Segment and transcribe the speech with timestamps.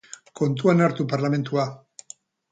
[0.39, 1.67] Kontuan hartu parlamentua.